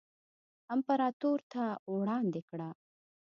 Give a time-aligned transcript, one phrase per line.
[0.73, 1.63] امپراتور ته
[1.95, 2.69] وړاندې کړه.